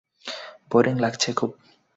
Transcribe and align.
Boring 0.71 0.95
লাগছে 0.99 1.29
খুব। 1.33 1.51